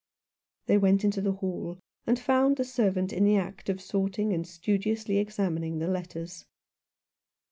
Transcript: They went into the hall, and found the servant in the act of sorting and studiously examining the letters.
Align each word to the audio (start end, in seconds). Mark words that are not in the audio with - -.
They 0.65 0.79
went 0.79 1.03
into 1.03 1.21
the 1.21 1.33
hall, 1.33 1.77
and 2.07 2.17
found 2.17 2.57
the 2.57 2.63
servant 2.63 3.13
in 3.13 3.23
the 3.23 3.37
act 3.37 3.69
of 3.69 3.79
sorting 3.79 4.33
and 4.33 4.47
studiously 4.47 5.19
examining 5.19 5.77
the 5.77 5.87
letters. 5.87 6.43